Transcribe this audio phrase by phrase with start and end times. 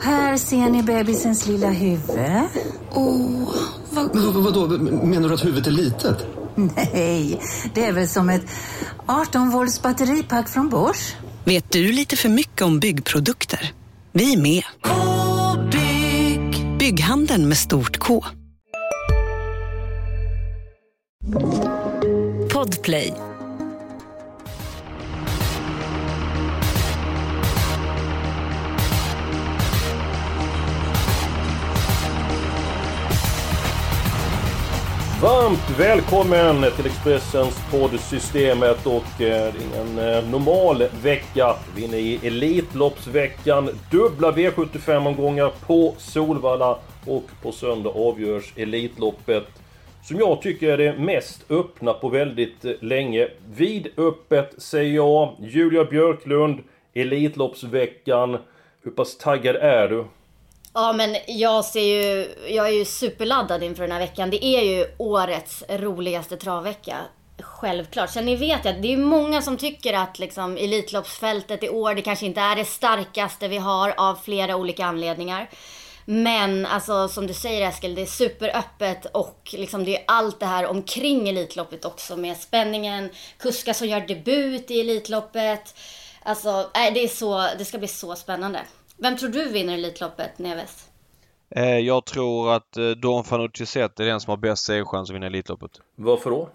[0.00, 2.18] Här ser ni bebisens lilla huvud.
[2.90, 3.54] Åh,
[3.90, 4.14] vad...
[4.14, 6.26] Men vad, vadå, menar du att huvudet är litet?
[6.54, 7.40] Nej,
[7.74, 8.42] det är väl som ett
[9.06, 11.16] 18 volts batteripack från Bosch.
[11.44, 13.72] Vet du lite för mycket om byggprodukter?
[14.12, 14.62] Vi är med.
[14.82, 16.78] -bygg.
[16.78, 18.24] Bygghandeln med stort K.
[22.52, 23.14] Podplay
[35.22, 41.56] Varmt välkommen till Expressens poddsystemet och eh, en eh, normal vecka.
[41.76, 43.68] Vi är inne i Elitloppsveckan.
[43.90, 49.46] Dubbla V75-omgångar på Solvalla och på söndag avgörs Elitloppet.
[50.02, 53.28] Som jag tycker är det mest öppna på väldigt eh, länge.
[53.56, 55.36] Vidöppet säger jag.
[55.40, 56.58] Julia Björklund,
[56.94, 58.38] Elitloppsveckan.
[58.82, 60.04] Hur pass taggad är du?
[60.74, 64.30] Ja men jag ser ju, jag är ju superladdad inför den här veckan.
[64.30, 66.96] Det är ju årets roligaste travvecka.
[67.40, 68.10] Självklart.
[68.10, 71.94] Sen ni vet ju att det är många som tycker att liksom Elitloppsfältet i år,
[71.94, 75.50] det kanske inte är det starkaste vi har av flera olika anledningar.
[76.04, 80.46] Men alltså som du säger Eskil, det är superöppet och liksom det är allt det
[80.46, 85.74] här omkring Elitloppet också med spänningen, kuskar som gör debut i Elitloppet.
[86.22, 88.60] Alltså, nej, det är så, det ska bli så spännande.
[89.02, 90.90] Vem tror du vinner Elitloppet, Neves?
[91.50, 95.26] Eh, jag tror att Don Fanucci Zet är den som har bäst segerchans att vinna
[95.26, 95.70] Elitloppet.
[95.94, 96.48] Varför då?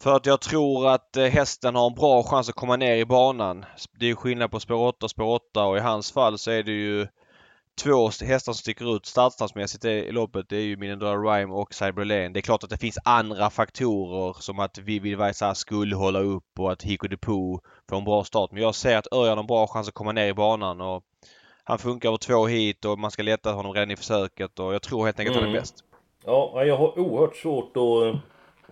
[0.00, 3.04] För att jag tror att eh, hästen har en bra chans att komma ner i
[3.04, 3.64] banan.
[3.98, 6.50] Det är ju skillnad på spår 8 och spår 8 och i hans fall så
[6.50, 7.06] är det ju
[7.82, 10.48] två hästar som sticker ut startstansmässigt i loppet.
[10.48, 12.28] Det är ju Minendra Rhyme och Cyberlane.
[12.28, 16.58] Det är klart att det finns andra faktorer som att Vivid Vaisa skulle hålla upp
[16.58, 18.52] och att Hiko Depot får en bra start.
[18.52, 21.02] Men jag ser att Örjan har en bra chans att komma ner i banan och
[21.68, 24.82] han funkar över två hit och man ska leta honom redan i försöket och jag
[24.82, 25.48] tror helt enkelt mm.
[25.48, 25.84] han är bäst.
[26.24, 28.20] Ja, jag har oerhört svårt att eh,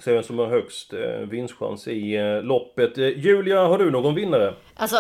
[0.05, 2.97] se vem som har högst eh, vinstchans i eh, loppet.
[2.97, 4.55] Julia, har du någon vinnare?
[4.75, 4.97] Alltså,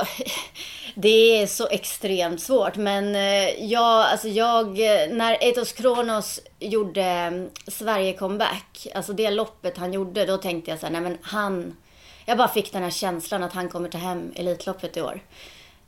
[0.94, 2.76] det är så extremt svårt.
[2.76, 3.14] Men
[3.68, 4.78] jag, alltså jag,
[5.10, 7.32] när Etos Kronos gjorde
[7.66, 11.76] Sverige-comeback, alltså det loppet han gjorde, då tänkte jag så här, nej men han,
[12.26, 15.20] jag bara fick den här känslan att han kommer ta hem Elitloppet i år.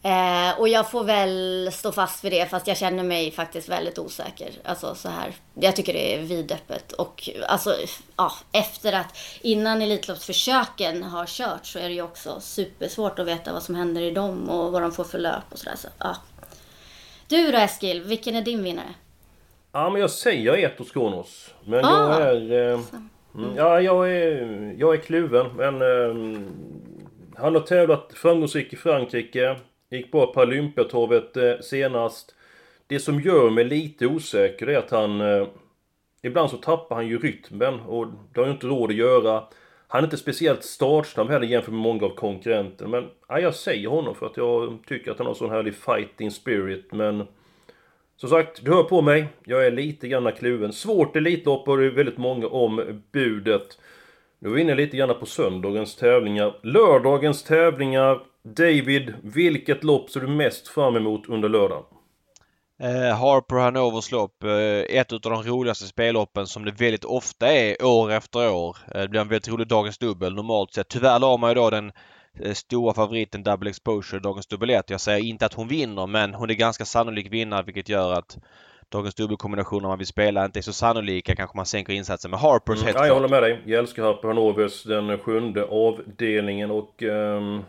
[0.03, 3.98] Eh, och jag får väl stå fast vid det fast jag känner mig faktiskt väldigt
[3.98, 4.50] osäker.
[4.64, 5.32] Alltså så här.
[5.54, 6.92] Jag tycker det är vidöppet.
[6.92, 7.75] Och alltså,
[8.16, 13.53] ja, efter att innan Elitloppsförsöken har kört så är det ju också supersvårt att veta
[13.53, 15.76] vad som händer i dem och vad de får för löp och sådär.
[15.76, 16.16] Så, ja.
[17.28, 18.94] Du då Eskil, vilken är din vinnare?
[19.72, 21.54] Ja men jag säger Etos Kronos.
[21.65, 22.20] Men ah.
[22.20, 22.72] jag är...
[22.72, 22.80] Eh,
[23.34, 25.47] mm, ja, jag är, jag är kluven.
[25.56, 26.41] Men eh,
[27.36, 29.56] han har tävlat framgångsrikt i Frankrike.
[29.91, 32.34] Gick bra på Olympiatorvet eh, senast.
[32.87, 35.21] Det som gör mig lite osäker är att han...
[35.21, 35.47] Eh,
[36.22, 39.44] ibland så tappar han ju rytmen och det har ju inte råd att göra.
[39.87, 42.91] Han är inte speciellt startsnabb heller jämfört med många av konkurrenterna.
[42.91, 46.31] Men ja, jag säger honom för att jag tycker att han har sån härlig fighting
[46.31, 46.93] spirit.
[46.93, 47.27] Men
[48.16, 49.27] som sagt, du hör på mig.
[49.44, 50.72] Jag är lite grann kluven.
[50.72, 53.78] Svårt Elitlopp och det är väldigt många om budet.
[54.38, 56.54] Nu är vi inne lite grann på söndagens tävlingar.
[56.62, 58.21] Lördagens tävlingar
[58.56, 61.84] David, vilket lopp ser du mest fram emot under lördagen?
[62.82, 64.44] Eh, Harper Hanovers lopp.
[64.44, 68.76] Eh, ett av de roligaste spelloppen som det väldigt ofta är år efter år.
[68.94, 70.88] Eh, det blir en väldigt rolig Dagens Dubbel normalt sett.
[70.88, 71.92] Tyvärr la man ju då den
[72.41, 74.91] eh, stora favoriten Double Exposure Dagens Dubbel 1.
[74.91, 78.38] Jag säger inte att hon vinner men hon är ganska sannolik vinnare vilket gör att
[78.91, 81.36] Dagens dubbelkombination om man vill spela inte är så sannolika.
[81.36, 83.62] Kanske man sänker insatsen med Harpers mm, helt ja, Jag håller med dig.
[83.65, 87.65] Jag älskar Harper Hanovers, den sjunde avdelningen och um,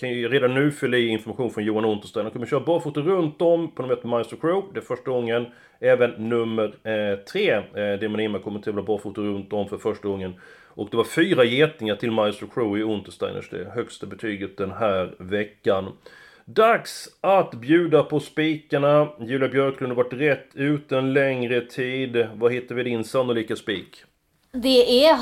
[0.00, 2.24] kan ju redan nu fylla i information från Johan Unterstein.
[2.24, 4.64] Han kommer köra barfota runt om på nummer ett Maestro Crow.
[4.74, 5.46] Det är första gången.
[5.80, 10.34] Även nummer eh, tre, eh, Demonima, kommer tävla barfota runt om för första gången.
[10.68, 13.50] Och det var fyra getingar till Maestro Crow i Untersteiners.
[13.50, 15.92] Det högsta betyget den här veckan.
[16.44, 19.08] Dags att bjuda på spikarna.
[19.20, 22.26] Julia Björklund har varit rätt ut en längre tid.
[22.34, 24.04] Vad hittar vi din sannolika spik?
[24.52, 25.18] Det är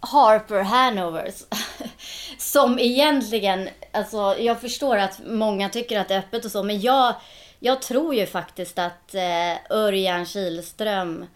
[0.00, 1.44] Harper Hanovers.
[2.38, 6.80] Som egentligen, alltså jag förstår att många tycker att det är öppet och så, men
[6.80, 7.14] jag,
[7.58, 11.26] jag tror ju faktiskt att eh, Örjan Kihlström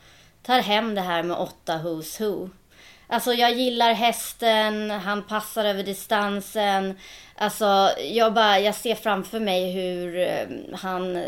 [0.42, 2.50] tar hem det här med åtta Who's Who.
[3.06, 6.98] Alltså jag gillar hästen, han passar över distansen.
[7.36, 11.24] Alltså jag bara, jag ser framför mig hur eh, han,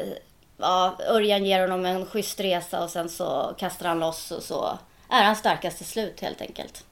[0.57, 4.79] ja, Örjan ger honom en schysst resa och sen så kastar han loss och så
[5.11, 6.85] är han starkast till slut helt enkelt.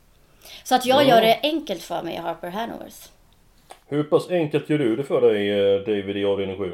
[0.64, 1.08] Så att jag mm.
[1.08, 3.08] gör det enkelt för mig i Harper Hanovers.
[3.86, 6.72] Hur pass enkelt gör du det för dig eh, David i avdelning 7?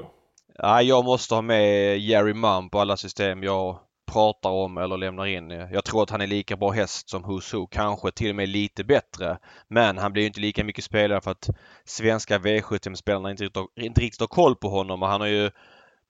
[0.58, 3.78] Ja, jag måste ha med Jerry Munn på alla system jag
[4.12, 5.50] pratar om eller lämnar in.
[5.50, 7.66] Jag tror att han är lika bra häst som Who's Who.
[7.66, 9.38] Kanske till och med lite bättre.
[9.68, 11.48] Men han blir inte lika mycket spelare för att
[11.84, 13.50] svenska V75-spelarna inte,
[13.80, 15.02] inte riktigt har koll på honom.
[15.02, 15.50] Och han har ju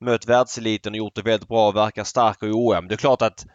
[0.01, 2.89] mött världseliten och gjort det väldigt bra och verkar stark i OM.
[2.89, 3.47] Det är klart att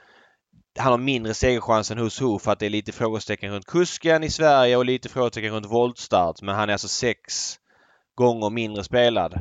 [0.80, 4.24] han har mindre segerchans än Who's Who för att det är lite frågetecken runt kusken
[4.24, 6.42] i Sverige och lite frågetecken runt voltstart.
[6.42, 7.56] Men han är alltså sex
[8.16, 9.34] gånger mindre spelad.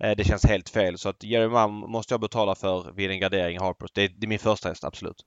[0.00, 0.98] Eh, det känns helt fel.
[0.98, 3.90] Så att Jerry Mam måste jag betala för vid en gardering i Harpers.
[3.92, 5.24] Det är, det är min första häst, absolut.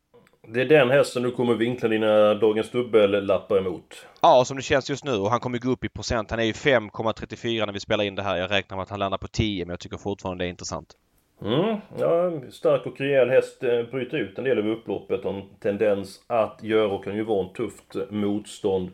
[0.48, 4.06] Det är den hästen du kommer vinkla dina Dagens Dubbel-lappar emot?
[4.22, 5.16] Ja, som det känns just nu.
[5.16, 6.32] Och han kommer gå upp i procent.
[6.32, 8.38] Han är ju 5,34 när vi spelar in det här.
[8.38, 10.96] Jag räknar med att han landar på 10 men jag tycker fortfarande det är intressant.
[11.42, 15.50] Mm, ja, stark och rejäl häst eh, bryter ut en del över upploppet och en
[15.60, 18.90] tendens att göra och kan ju vara en tufft motstånd.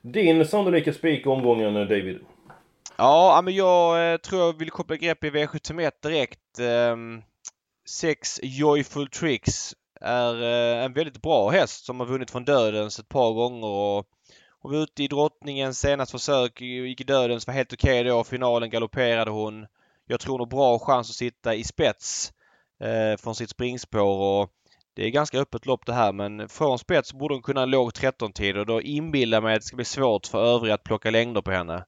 [0.00, 2.18] Din sannolika spik omgången eh, David?
[2.98, 6.58] Ja, men jag eh, tror jag vill koppla grepp i V751 direkt.
[6.60, 7.22] Ehm,
[7.88, 10.42] sex Joyful Tricks är
[10.84, 14.06] en väldigt bra häst som har vunnit från Dödens ett par gånger och
[14.60, 18.24] hon var ute i drottningens senaste försök, gick i Dödens, var helt okej okay då.
[18.24, 19.66] Finalen galopperade hon.
[20.06, 22.32] Jag tror nog bra chans att sitta i spets
[22.80, 24.50] eh, från sitt springspår och
[24.94, 27.90] det är ganska öppet lopp det här men från spets borde hon kunna en låg
[27.90, 31.42] 13-tid och då inbillar mig att det ska bli svårt för övriga att plocka längder
[31.42, 31.84] på henne.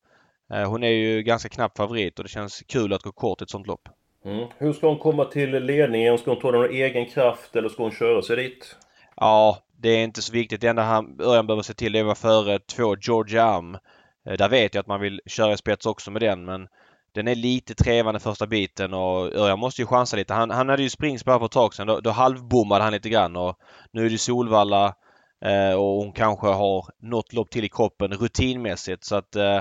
[0.53, 3.45] Eh, hon är ju ganska knapp favorit och det känns kul att gå kort i
[3.45, 3.89] ett sånt lopp.
[4.25, 4.49] Mm.
[4.59, 6.19] Hur ska hon komma till ledningen?
[6.19, 8.77] Ska hon ta den av egen kraft eller ska hon köra sig dit?
[9.17, 10.61] Ja, det är inte så viktigt.
[10.61, 13.79] Det enda han, Örjan behöver se till är att vara före två Georgia Am.
[14.27, 16.69] Eh, där vet jag att man vill köra i spets också med den men
[17.19, 20.35] den är lite trevande första biten och Örjan måste ju chansa lite.
[20.35, 21.87] Han, han hade ju springspår för ett tag sedan.
[21.87, 23.59] Då, då halvbommade han lite grann och
[23.93, 24.95] nu är det Solvalla
[25.45, 29.61] eh, och hon kanske har något lopp till i kroppen rutinmässigt så att eh,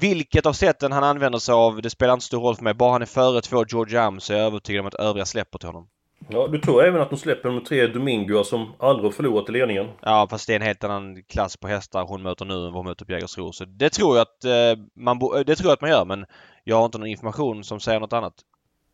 [0.00, 2.74] vilket av sätten han använder sig av, det spelar inte stor roll för mig.
[2.74, 5.58] Bara han är före två George Am så är jag övertygad om att övriga släpper
[5.58, 5.88] till honom.
[6.28, 9.52] Ja, du tror även att de släpper nummer tre Domingoar som aldrig har förlorat i
[9.52, 9.88] ledningen?
[10.02, 12.72] Ja, fast det är en helt annan klass på hästar hon möter nu än vad
[12.72, 13.52] hon möter på Jägersro.
[13.52, 16.26] Så det tror jag att eh, man, eh, det tror jag att man gör, men
[16.64, 18.34] jag har inte någon information som säger något annat.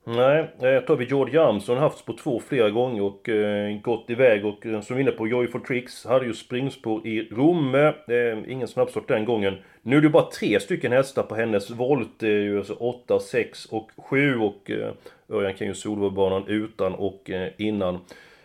[0.04, 4.10] Nej, eh, jag tar vi George Jamson haft på två flera gånger och eh, gått
[4.10, 7.86] iväg och eh, som vi inne på Joyful Tricks hade ju springspår i Romme.
[7.86, 9.58] Eh, ingen snabbstart den gången.
[9.82, 12.08] Nu är det bara tre stycken hästar på hennes volt.
[12.18, 14.92] Det är ju alltså 8, 6 och 7 och eh,
[15.28, 17.98] Örjan kan ju Solvabanan utan och eh, innan.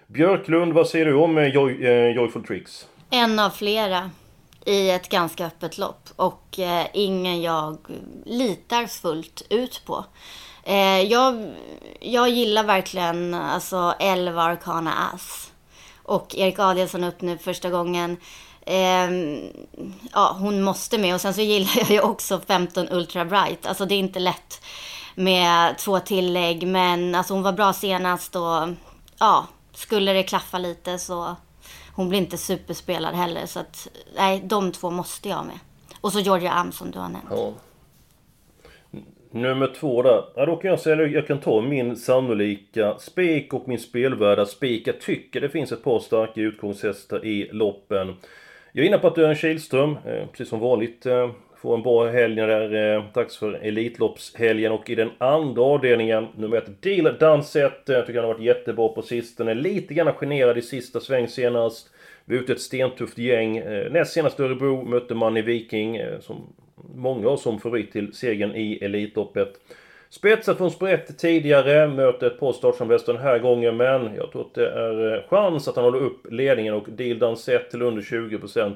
[0.08, 2.88] Björklund, vad säger du om eh, Joy, eh, Joyful Tricks?
[3.10, 4.10] En av flera
[4.66, 7.78] i ett ganska öppet lopp och eh, ingen jag
[8.26, 10.06] litar fullt ut på.
[10.66, 11.54] Eh, jag,
[12.00, 15.52] jag gillar verkligen alltså 11 Arcana Ass.
[16.04, 18.18] Och Erik Adielsson upp nu första gången.
[18.62, 19.10] Eh,
[20.12, 21.16] ja, hon måste med.
[21.16, 23.66] Och sen så gillar jag ju också 15 Ultra Bright.
[23.66, 24.62] Alltså det är inte lätt
[25.16, 26.68] med två tillägg.
[26.68, 28.70] Men alltså hon var bra senast och
[29.20, 31.36] ja, skulle det klaffa lite så
[31.96, 33.46] hon blir inte superspelad heller.
[33.46, 35.60] Så att nej, de två måste jag med.
[36.02, 37.28] Och så Georgia Am som du har nämnt.
[37.30, 37.54] Ja.
[39.36, 40.24] Nummer två där.
[40.36, 44.46] Ja, då kan jag säga att jag kan ta min sannolika spik och min spelvärda
[44.46, 44.88] spik.
[44.88, 48.16] Jag tycker det finns ett par starka utgångshästar i loppen.
[48.72, 52.08] Jag är inne på att Örjan Kihlström, eh, precis som vanligt, eh, får en bra
[52.08, 54.72] helg när det är eh, dags för Elitloppshelgen.
[54.72, 57.82] Och i den andra avdelningen, nummer ett, Deal Danset.
[57.86, 59.54] Jag eh, tycker han har varit jättebra på sistone.
[59.54, 61.90] Lite grann generad i sista sväng senast.
[62.26, 63.58] Vi är ute ett stentufft gäng.
[63.58, 66.54] Eh, näst senast Örebro mötte man i Viking, eh, som
[66.96, 69.60] många har som favorit till segern i Elitloppet.
[70.10, 74.54] Spetsat från sprätt tidigare, möter ett par bäst den här gången men jag tror att
[74.54, 78.76] det är eh, chans att han håller upp ledningen och Dildan sett till under 20%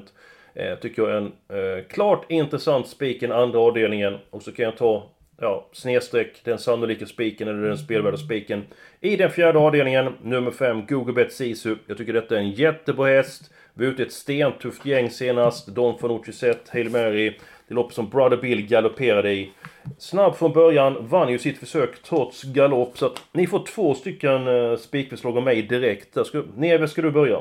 [0.54, 4.18] eh, tycker jag är en eh, klart intressant spik i den andra avdelningen.
[4.30, 8.64] Och så kan jag ta ja, snedstreck, den sannolika spiken eller den spelvärda spiken.
[9.00, 11.76] I den fjärde avdelningen, nummer 5, Googlebet Sisu.
[11.86, 13.50] Jag tycker detta är en jättebra häst.
[13.74, 15.66] Vi var ute ett stentufft gäng senast.
[15.66, 17.38] Don Fanucci Zet, Hail Mary.
[17.70, 19.50] Det lopp som Brother Bill galopperade i.
[19.98, 22.98] Snabb från början, vann ju sitt försök trots galopp.
[22.98, 26.16] Så att ni får två stycken eh, uh, spikförslag av mig direkt.
[26.56, 27.36] Neve, ska du börja?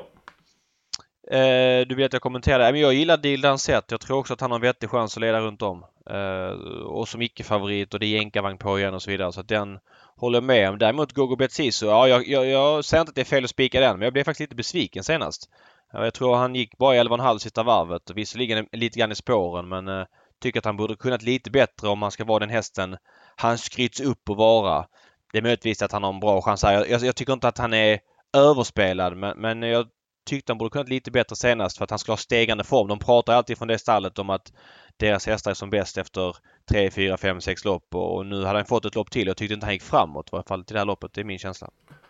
[1.32, 2.72] Eh, du vill att jag kommenterar?
[2.72, 3.92] Men jag gillar Dildan Sett.
[3.92, 5.86] Jag tror också att han har en vettig chans att leda runt om.
[6.10, 6.50] Eh,
[6.86, 9.32] och som icke-favorit och det är jänkarvagn på igen och så vidare.
[9.32, 9.80] Så att den
[10.18, 10.78] håller jag med om.
[10.78, 13.80] Däremot Gogo Betsiso, ja jag, jag, jag säger inte att det är fel att spika
[13.80, 15.50] den men jag blev faktiskt lite besviken senast.
[15.92, 18.12] Jag tror han gick bara 11,5 sista varvet.
[18.16, 20.06] Visserligen lite grann i spåren men eh,
[20.40, 22.98] tycker att han borde kunnat lite bättre om han ska vara den hästen
[23.36, 24.86] han skryts upp och vara.
[25.32, 26.86] Det är möjligtvis att han har en bra chans här.
[26.86, 28.00] Jag, jag, tycker inte att han är
[28.34, 29.88] överspelad men, men jag
[30.26, 32.88] tyckte han borde kunnat lite bättre senast för att han skulle ha stegande form.
[32.88, 34.54] De pratar alltid från det stallet om att
[34.98, 36.36] deras hästar är som bäst efter
[36.72, 39.28] 3, 4, 5, 6 lopp och nu hade han fått ett lopp till.
[39.28, 41.14] Jag tyckte inte han gick framåt i alla fall till det här loppet.
[41.14, 41.70] Det är min känsla.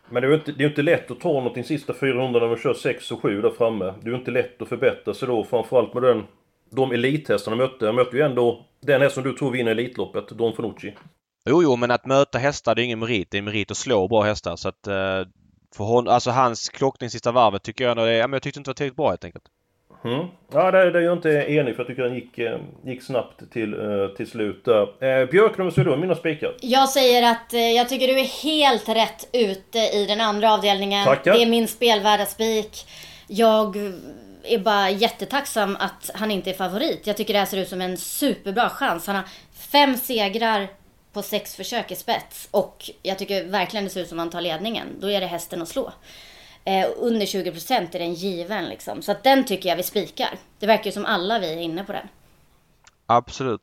[0.10, 2.48] Men det är ju inte, det är inte lätt att ta någonting sista 400 när
[2.48, 3.86] man kör 6 och 7 där framme.
[3.86, 6.24] Det är ju inte lätt att förbättra sig då framförallt med den
[6.70, 7.86] de elithästarna mötte.
[7.86, 10.94] Jag mötte ju ändå den häst som du tror vinner Elitloppet, Don Fanucci.
[11.46, 13.32] Jo, jo, men att möta hästar det är ingen merit.
[13.32, 14.56] Det är merit att slå bra hästar.
[14.56, 14.94] Så att eh,
[15.76, 18.68] för hon, alltså hans klockning sista varvet tycker jag ändå ja, men jag tyckte inte
[18.68, 19.46] det var tillräckligt bra helt enkelt.
[20.04, 20.28] Mm.
[20.54, 23.52] Ja, det, det är jag inte enig för jag tycker den gick, eh, gick snabbt
[23.52, 24.82] till, eh, till slut där.
[24.82, 26.56] Eh, Björklund, vad du mina spikar?
[26.62, 31.06] Jag säger att eh, jag tycker du är helt rätt ute i den andra avdelningen.
[31.06, 31.34] Tackar.
[31.34, 32.86] Det är min spelvärda spik.
[33.28, 33.76] Jag
[34.44, 37.08] är bara jättetacksam att han inte är favorit.
[37.08, 39.08] Jag tycker det här ser ut som en superbra chans.
[39.08, 40.68] Han har fem segrar
[41.14, 42.48] på sex försök i spets.
[42.52, 44.88] Och jag tycker verkligen det ser ut som att han tar ledningen.
[45.00, 45.92] Då är det hästen att slå.
[46.66, 49.02] Eh, under 20% är den given liksom.
[49.02, 50.30] Så att den tycker jag vi spikar.
[50.60, 52.08] Det verkar ju som alla vi är inne på den.
[53.06, 53.62] Absolut.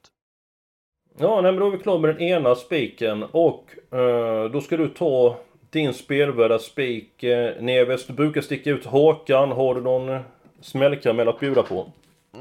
[1.18, 4.76] Ja, nej, men då är vi klara med den ena spiken och eh, då ska
[4.76, 5.36] du ta
[5.70, 7.22] din spelvärda spik.
[7.22, 9.52] Eh, Neves, du brukar sticka ut hakan.
[9.52, 10.22] Har du någon
[10.66, 11.92] smällkaramell att bjuda på?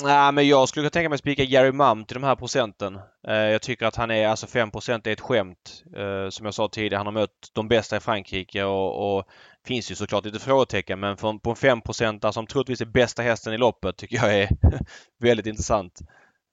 [0.04, 3.00] Nej, men jag skulle kunna tänka mig att spika Jerry Mum till de här procenten.
[3.28, 5.84] Eh, jag tycker att han är, alltså 5% är ett skämt.
[5.98, 9.26] Eh, som jag sa tidigare, han har mött de bästa i Frankrike och, och
[9.68, 11.82] finns ju såklart lite frågetecken men för, på en 5
[12.32, 14.50] som troligtvis är bästa hästen i loppet tycker jag är
[15.20, 16.00] väldigt intressant.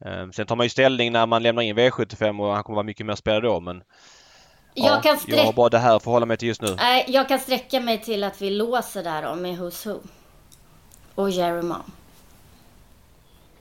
[0.05, 2.87] Eh, sen tar man ju ställning när man lämnar in V75 och han kommer vara
[2.87, 3.83] mycket mer spelad då men
[4.75, 6.77] Jag ja, kan sträcka- jag har bara det här att förhålla mig till just nu.
[7.07, 9.99] Jag kan sträcka mig till att vi låser där då med Who's Who.
[11.15, 11.83] Och Jerry Mom.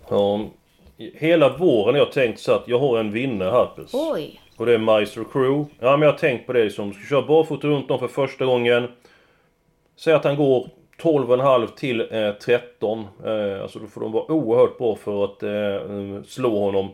[0.09, 0.49] Ja,
[0.97, 3.91] hela våren har jag tänkt så att jag har en vinnare Hampus.
[3.93, 4.41] Oj.
[4.57, 5.65] Och det är Maestro Crew.
[5.79, 8.45] Ja men jag har tänkt på det som ska köra barfota runt dem för första
[8.45, 8.87] gången.
[9.95, 10.69] Säg att han går
[11.01, 13.07] 12,5 till eh, 13.
[13.25, 16.89] Eh, alltså då får de vara oerhört bra för att eh, slå honom.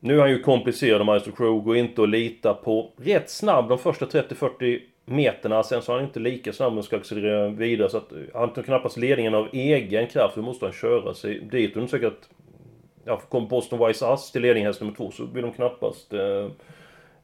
[0.00, 1.64] Nu är han ju komplicerad Maestro Crew.
[1.64, 2.90] Går inte att lita på.
[2.96, 5.62] Rätt snabb de första 30-40 meterna.
[5.62, 7.88] Sen så är han inte lika snabb när ska accelerera vidare.
[7.90, 10.34] Så att han tar knappast ledningen av egen kraft.
[10.34, 11.76] Då måste han köra sig dit.
[11.76, 12.28] Och säkert att...
[13.04, 16.48] Ja, kommer Boston Wise Ass till ledning häst nummer två så vill de knappast eh,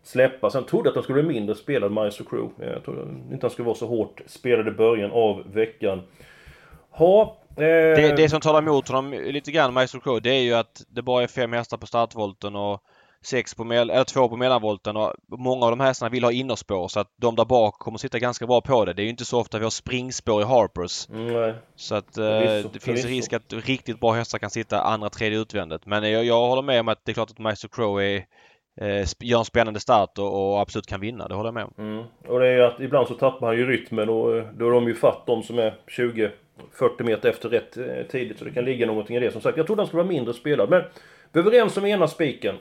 [0.03, 0.51] släppa.
[0.51, 2.73] Sen trodde jag att de skulle bli mindre spelade, och Crew.
[2.75, 3.03] Jag trodde
[3.33, 6.03] inte han skulle vara så hårt spelad i början av veckan.
[6.91, 10.55] Ha, eh, Det, det som talar emot honom lite grann, Maestro Crew, det är ju
[10.55, 12.83] att det bara är fem hästar på startvolten och
[13.25, 16.89] sex på eller två på mellanvolten och många av de här hästarna vill ha innerspår
[16.89, 18.93] så att de där bak kommer sitta ganska bra på det.
[18.93, 21.09] Det är ju inte så ofta vi har springspår i Harpers.
[21.09, 21.55] Mm.
[21.77, 25.11] Så att eh, Förvisso, det finns en risk att riktigt bra hästar kan sitta andra,
[25.11, 25.87] tredje utvändigt.
[25.87, 28.17] Men jag, jag håller med om att det är klart att Maestro Crow är,
[28.81, 31.29] eh, gör en spännande start och, och absolut kan vinna.
[31.29, 31.73] Det håller jag med om.
[31.79, 32.05] Mm.
[32.29, 34.89] Och det är att ibland så tappar han ju rytmen och eh, då är de
[34.89, 36.31] ju fatt de som är 20
[36.73, 38.39] 40 meter efter rätt eh, tidigt.
[38.39, 39.31] Så det kan ligga någonting i det.
[39.31, 40.71] Som sagt, jag trodde han skulle vara mindre spelad.
[40.71, 40.83] Men
[41.33, 42.55] vi är överens om ena spiken.
[42.55, 42.61] Eh,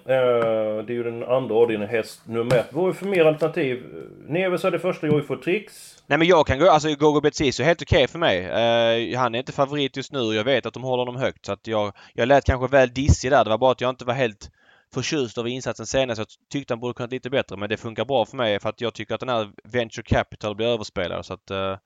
[0.85, 2.73] det är ju den andra avdelningen, häst nummer ett.
[2.73, 3.83] Vad vi för mer alternativ?
[4.27, 6.03] Neves hade första Joy for Tricks.
[6.07, 8.45] Nej men jag kan gå, alltså Gogo Betsiso är helt okej för mig.
[8.45, 11.45] Eh, han är inte favorit just nu och jag vet att de håller honom högt.
[11.45, 13.43] Så att jag, jag lät kanske väl dissig där.
[13.43, 14.51] Det var bara att jag inte var helt
[14.93, 16.17] förtjust över insatsen senast.
[16.17, 18.81] Jag tyckte han borde kunnat lite bättre men det funkar bra för mig för att
[18.81, 21.25] jag tycker att den här Venture Capital blir överspelad.
[21.25, 21.77] Så att eh,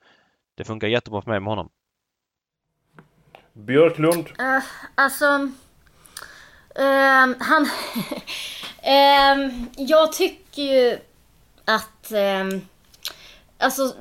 [0.55, 1.69] det funkar jättebra för mig med honom.
[3.53, 4.27] Björklund.
[4.27, 4.63] Uh,
[4.95, 5.49] alltså
[6.79, 7.69] ehm, han...
[8.81, 10.99] Ehm, jag tycker ju
[11.65, 12.11] att...
[12.11, 12.61] ehm,
[13.57, 13.93] alltså,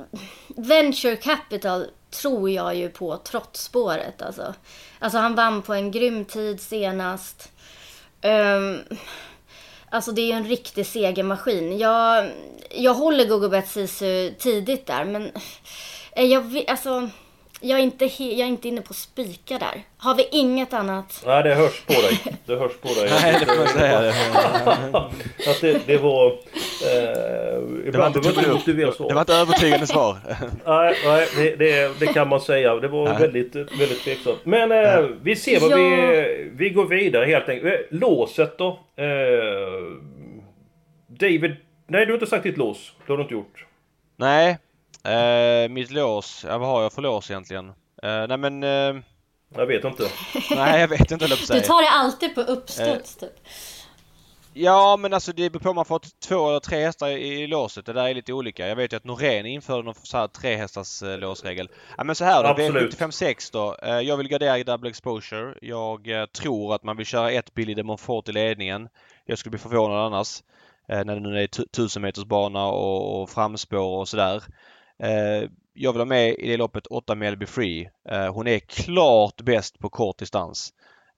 [0.47, 4.21] venture capital tror jag ju på trots spåret.
[4.21, 4.53] Alltså.
[4.99, 7.51] alltså han vann på en grym tid senast.
[8.21, 8.83] Um,
[9.89, 11.77] alltså det är ju en riktig segermaskin.
[11.77, 12.31] Jag,
[12.71, 15.31] jag håller Gogo Betsisu tidigt där men...
[16.11, 17.09] Eh, jag, vi- alltså,
[17.61, 19.83] jag, är inte jag är inte inne på spika där.
[19.97, 21.23] Har vi inget annat?
[21.25, 22.19] Nej, det hörs på dig.
[22.45, 23.09] Det hörs på dig.
[23.21, 23.97] Nej, det får man säga.
[25.51, 26.25] att det, det var...
[26.27, 26.31] Eh,
[27.91, 29.07] Det var inte, svar.
[29.07, 30.17] det var inte övertygande svar.
[30.65, 32.75] Nej, nej det, det, det kan man säga.
[32.75, 33.17] Det var Nej.
[33.21, 34.39] väldigt, väldigt tveksamt.
[34.43, 35.75] Men eh, vi ser vad Ja.
[35.77, 36.49] vi...
[36.55, 37.73] Vi går vidare helt enkelt.
[37.73, 38.79] Eh, Låset då?
[38.95, 39.05] Eh,
[41.07, 41.55] David...
[41.87, 42.93] Nej, du har inte sagt ditt lås.
[43.05, 43.65] Det har du inte gjort.
[44.17, 44.57] Nej.
[45.13, 47.69] Eh, mitt lås, ja, vad har jag för lås egentligen?
[48.03, 48.63] Eh, nej men...
[48.63, 49.01] Eh,
[49.55, 50.03] Jag vet inte.
[50.55, 53.29] nej jag vet inte jag Du tar det alltid på uppstuds typ.
[54.53, 57.47] Ja men alltså det beror på om man fått två eller tre hästar i, i
[57.47, 57.85] låset.
[57.85, 58.67] Det där är lite olika.
[58.67, 61.69] Jag vet ju att Norén införde någon så här tre hästars eh, låsregel.
[61.97, 62.49] Ja men så här då.
[62.49, 62.97] Absolut.
[62.99, 63.75] V756 då.
[63.83, 65.53] Eh, jag vill gardera i double exposure.
[65.61, 68.89] Jag eh, tror att man vill köra ett Billy de Montfort i ledningen.
[69.25, 70.43] Jag skulle bli förvånad annars.
[70.89, 74.43] Eh, när det nu är tu- 1000 meters bana och, och framspår och sådär.
[75.03, 77.89] Eh, jag vill ha med i det loppet 8 Melby Free.
[78.09, 80.73] Eh, hon är klart bäst på kort distans.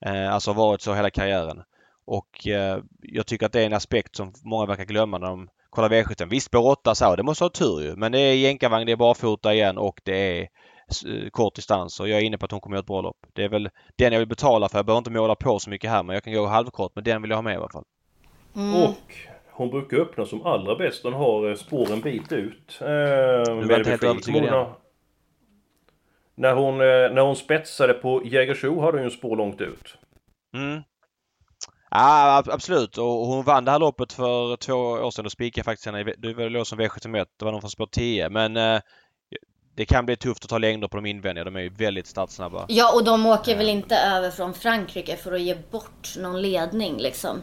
[0.05, 1.63] Eh, alltså har varit så hela karriären.
[2.05, 5.49] Och eh, jag tycker att det är en aspekt som många verkar glömma när de
[5.69, 6.29] kollar V75.
[6.29, 7.95] Visst, spår 8 så, det måste ha tur ju.
[7.95, 10.47] Men det är jänkarvagn, det är barfota igen och det är
[11.29, 13.17] kort distans och jag är inne på att hon kommer göra ett bra lopp.
[13.33, 14.77] Det är väl den jag vill betala för.
[14.77, 17.21] Jag behöver inte måla på så mycket här men jag kan gå halvkort men den
[17.21, 17.83] vill jag ha med i alla fall.
[18.55, 18.83] Mm.
[18.83, 19.15] Och
[19.61, 21.03] hon brukar öppna som allra bäst.
[21.03, 22.77] Hon har eh, spår en bit ut.
[22.81, 24.65] Eh, du var inte helt övertygad igen.
[26.35, 29.97] När hon, när hon spetsade på Jägersro hade hon ju spår långt ut.
[30.53, 30.81] Mm.
[31.91, 35.23] Ja absolut och hon vann det här loppet för två år sedan.
[35.23, 36.13] Då spikade jag faktiskt henne.
[36.17, 37.25] Det var låg som V71.
[37.39, 38.79] Det var nog från spår 10 men eh,
[39.75, 41.45] det kan bli tufft att ta längder på de invändiga.
[41.45, 42.65] De är ju väldigt startsnabba.
[42.69, 46.97] Ja och de åker väl inte över från Frankrike för att ge bort någon ledning
[46.97, 47.41] liksom.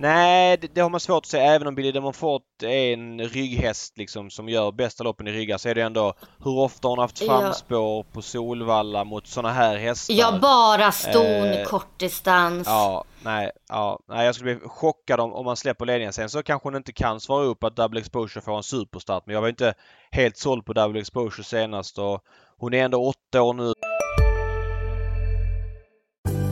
[0.00, 1.54] Nej, det, det, har man svårt att säga.
[1.54, 5.58] Även om Billy de Montfort är en rygghäst liksom som gör bästa loppen i ryggar
[5.58, 6.14] så är det ändå
[6.44, 8.12] hur ofta hon haft framspår ja.
[8.12, 10.14] på Solvalla mot sådana här hästar?
[10.14, 12.66] Ja, bara ston, eh, kortdistans.
[12.66, 16.12] Ja, nej, ja, nej, jag skulle bli chockad om, om man släpper ledningen.
[16.12, 19.26] Sen så kanske hon inte kan svara upp att Double Exposure får en superstart.
[19.26, 19.74] Men jag var inte
[20.10, 22.20] helt såld på Double Exposure senast och
[22.58, 23.72] hon är ändå åtta år nu.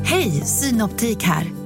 [0.05, 1.66] Hej, Synoptik här.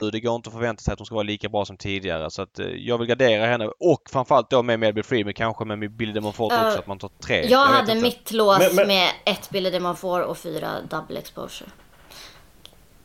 [0.00, 2.42] Det går inte att förvänta sig att hon ska vara lika bra som tidigare så
[2.42, 5.96] att eh, jag vill gardera henne och framförallt då med Melby Free men kanske med
[5.96, 7.36] Billy Demonfort uh, också att man tar tre.
[7.36, 8.86] Jag, jag hade mitt lås men, men...
[8.86, 11.70] med ett Billy Demonfort och fyra double exposure.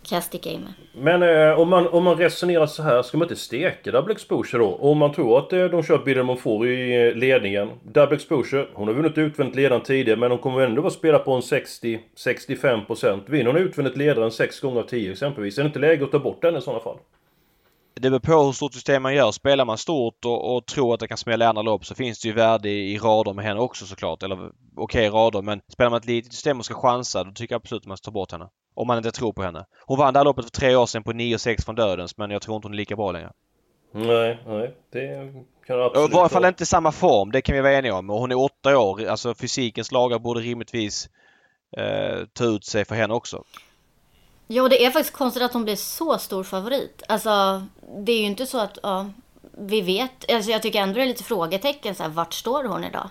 [0.09, 0.73] Kan jag sticka in med.
[0.93, 4.63] Men eh, om, man, om man resonerar så här, ska man inte steka double exposure
[4.63, 4.75] då?
[4.75, 7.69] Om man tror att eh, de kör Billy Demonfort i eh, ledningen.
[7.83, 11.33] Double exposure, hon har vunnit utvändigt ledaren tidigare men hon kommer ändå vara spela på
[11.33, 13.29] en 60-65%.
[13.29, 15.57] Vinner hon utvändigt ledaren 6 gånger av 10 exempelvis.
[15.57, 16.97] Är det inte läge att ta bort den i sådana fall?
[17.93, 19.31] Det beror på hur stort system man gör.
[19.31, 22.19] Spelar man stort och, och tror att det kan smälla i andra lopp så finns
[22.21, 24.23] det ju värde i, i rader med henne också såklart.
[24.23, 27.53] Eller okej okay, rader men spelar man ett litet system och ska chansa då tycker
[27.53, 28.49] jag absolut att man ska ta bort henne.
[28.77, 29.65] Om man inte tror på henne.
[29.85, 32.41] Hon vann det här loppet för tre år sedan på 9-6 från dödens men jag
[32.41, 33.31] tror inte hon är lika bra längre.
[33.91, 34.75] Nej, nej.
[34.91, 35.33] Det
[35.67, 37.31] kan absolut I varje fall inte samma form.
[37.31, 38.09] Det kan vi vara eniga om.
[38.09, 39.07] Och hon är åtta år.
[39.07, 41.09] Alltså fysikens lagar borde rimligtvis
[41.77, 43.43] eh, ta ut sig för henne också.
[44.47, 47.03] Ja, det är faktiskt konstigt att hon blir så stor favorit.
[47.07, 47.61] Alltså,
[47.97, 49.09] det är ju inte så att, ja,
[49.57, 50.31] vi vet.
[50.31, 51.95] Alltså, jag tycker ändå det är lite frågetecken.
[51.95, 53.09] Så här, vart står hon idag?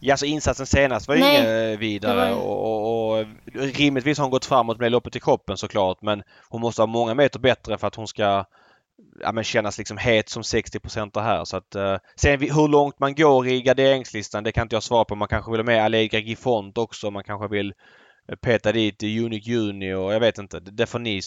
[0.00, 2.40] Ja, alltså insatsen senast var ju inget vidare var...
[2.40, 6.60] och, och, och rimligtvis har hon gått framåt med loppet i kroppen såklart men hon
[6.60, 8.44] måste ha många meter bättre för att hon ska
[9.20, 11.44] ja, men kännas liksom het som 60% här.
[11.44, 15.04] Så att, uh, sen hur långt man går i garderingslistan det kan inte jag svara
[15.04, 15.14] på.
[15.14, 17.10] Man kanske vill ha med Allegra Gifont också.
[17.10, 17.72] Man kanske vill
[18.40, 20.60] peta dit Unique Juni och jag vet inte.
[20.60, 21.20] Det får ni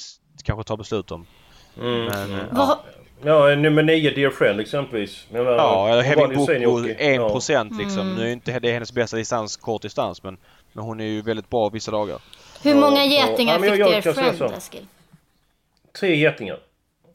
[0.44, 1.26] kanske ta beslut om.
[1.78, 2.06] Mm.
[2.06, 2.46] Men, mm.
[2.56, 2.84] ja.
[3.24, 5.28] Ja, nummer 9 Dear Friend exempelvis.
[5.32, 8.02] Menar, ja, eller Heving Boko 1% procent liksom.
[8.02, 8.16] Mm.
[8.16, 10.38] Nu är inte det hennes bästa distans, kort distans men,
[10.74, 12.18] men hon är ju väldigt bra vissa dagar.
[12.64, 14.86] Hur många getingar ja, fick Dear Friend Eskil?
[16.00, 16.60] Tre getingar.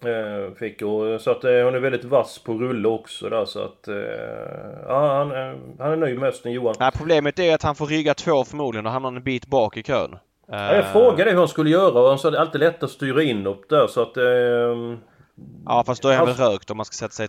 [0.05, 3.65] Eh, fick och så att eh, hon är väldigt vass på rulle också där så
[3.65, 3.89] att...
[3.89, 3.95] Eh,
[4.89, 6.75] ja, han, eh, han är nöjd med hösten Johan.
[6.79, 9.83] Ja, problemet är att han får rygga två förmodligen och hamnar en bit bak i
[9.83, 10.19] kön.
[10.49, 12.83] Ja, jag frågade hur han skulle göra och han sa att det är alltid lätt
[12.83, 14.17] att styra in upp där så att...
[15.39, 17.29] Eh, Ja fast då är han väl rökt om man ska sätta sig...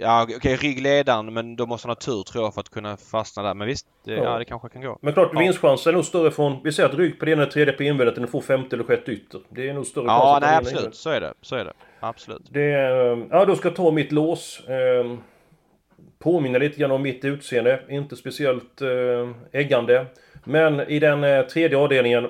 [0.00, 2.96] Ja okej, okay, ryggledaren men då måste han ha tur tror jag för att kunna
[2.96, 3.54] fastna där.
[3.54, 4.24] Men visst, det, ja.
[4.24, 4.98] ja det kanske kan gå.
[5.02, 5.38] Men klart ja.
[5.40, 6.62] vinstchansen är nog större från...
[6.64, 8.76] Vi säger att rygg på det ena eller tredje på invändet än att få femte
[8.76, 9.40] eller sjätte ytter.
[9.48, 10.94] Det är nog större Ja, chans nej absolut.
[10.94, 11.34] Så är det.
[11.42, 11.72] Så är det.
[12.00, 12.42] Absolut.
[12.50, 12.70] Det...
[13.30, 14.60] Ja, då ska jag ta mitt lås.
[14.68, 15.16] Eh,
[16.18, 17.80] påminner lite grann om mitt utseende.
[17.88, 20.06] Inte speciellt eh, äggande.
[20.44, 22.28] Men i den eh, tredje avdelningen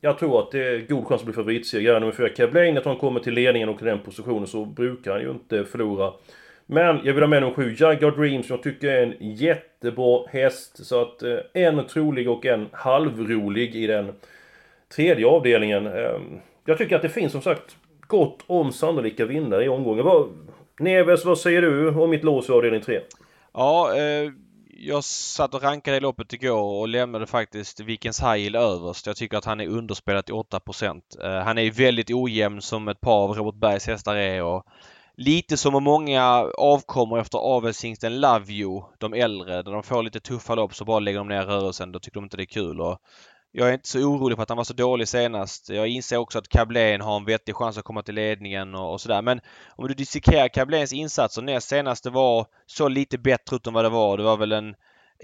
[0.00, 2.74] jag tror att det är god chans att bli favoritsegrare nummer 4 Kevlein.
[2.74, 5.64] Jag tror han kommer till ledningen och i den positionen så brukar han ju inte
[5.64, 6.12] förlora.
[6.66, 10.26] Men jag vill ha med nummer 7 Jaguar Dream som jag tycker är en jättebra
[10.28, 10.86] häst.
[10.86, 14.12] Så att eh, en trolig och en halvrolig i den
[14.96, 15.86] tredje avdelningen.
[15.86, 16.20] Eh,
[16.64, 20.04] jag tycker att det finns som sagt gott om sannolika vinnare i omgången.
[20.04, 20.28] Vad,
[20.78, 23.00] Neves, vad säger du om mitt lås i avdelning 3?
[23.52, 24.30] Ja, eh
[24.78, 29.06] jag satt och rankade i loppet igår och lämnade faktiskt Vikens Hajil överst.
[29.06, 30.90] Jag tycker att han är underspelad till 8 uh,
[31.24, 34.66] eh, Han är väldigt ojämn som ett par av Robert Bergs hästar är och
[35.16, 36.24] lite som många
[36.58, 39.54] avkommer efter avelshingsten Love You, de äldre.
[39.54, 41.92] När de får lite tuffa lopp så bara lägger de ner rörelsen.
[41.92, 42.80] Då tycker de inte det är kul.
[42.80, 42.98] Och
[43.58, 45.68] jag är inte så orolig för att han var så dålig senast.
[45.68, 49.00] Jag inser också att Cablén har en vettig chans att komma till ledningen och, och
[49.00, 49.22] sådär.
[49.22, 49.40] Men
[49.76, 53.88] om du dissekerar Cabléns insatser näst senaste var så lite bättre ut än vad det
[53.88, 54.16] var.
[54.16, 54.74] Det var väl en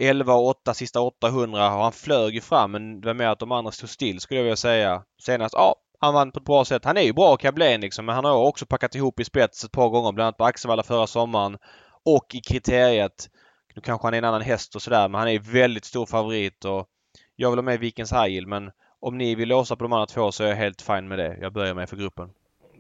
[0.01, 3.39] 11 och 8 sista 800 och han flög ju fram men det var mer att
[3.39, 5.03] de andra stod still skulle jag vilja säga.
[5.23, 6.85] Senast, ja, han vann på ett bra sätt.
[6.85, 9.73] Han är ju bra Cablén liksom men han har också packat ihop i spets ett
[9.73, 11.59] par gånger bland annat på Axevalla förra sommaren
[12.05, 13.29] och i kriteriet.
[13.75, 16.65] Nu kanske han är en annan häst och sådär men han är väldigt stor favorit
[16.65, 16.89] och
[17.37, 20.33] jag vill ha med Vikens High men om ni vill låsa på de andra två
[20.33, 21.39] så är jag helt fine med det.
[21.41, 22.29] Jag börjar med för gruppen.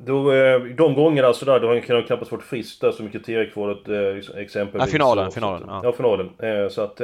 [0.06, 3.88] Då, eh, de gångerna sådär, då kan han knappast varit frisk där så mycket kriteriekvalet
[3.88, 4.86] eh, exempelvis.
[4.86, 5.30] Ja, finalen.
[5.30, 5.80] Så, finalen ja.
[5.84, 6.30] ja, finalen.
[6.38, 7.00] Eh, så att...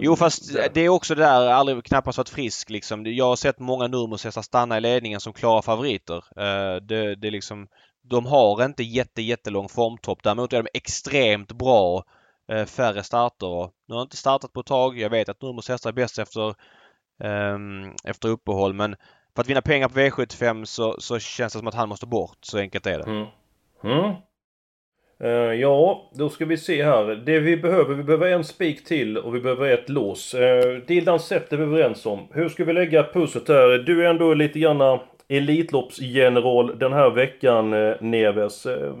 [0.00, 0.70] Jo, fast det.
[0.74, 3.06] det är också det där, aldrig knappast varit frisk liksom.
[3.06, 6.24] Jag har sett många Nurmos stanna i ledningen som klara favoriter.
[6.80, 7.68] Det, det är liksom...
[8.02, 10.22] De har inte jätte, jättelång formtopp.
[10.22, 12.04] Däremot är de extremt bra
[12.66, 13.70] färre starter.
[13.88, 14.98] Nu har jag inte startat på ett tag.
[14.98, 16.54] Jag vet att Nurmos hästar är bäst efter,
[17.20, 18.96] Ehm, efter uppehåll men
[19.34, 22.38] för att vinna pengar på V75 så, så känns det som att han måste bort.
[22.40, 23.04] Så enkelt är det.
[23.04, 23.26] Mm.
[23.84, 24.14] Mm.
[25.24, 27.04] Uh, ja, då ska vi se här.
[27.04, 30.34] Det vi behöver, vi behöver en spik till och vi behöver ett lås.
[30.34, 32.28] Uh, Dildan Sepp är vi överens om.
[32.32, 33.78] Hur ska vi lägga pusslet här?
[33.78, 38.66] Du är ändå lite granna Elitloppsgeneral den här veckan, uh, Neves.
[38.66, 38.94] Uh,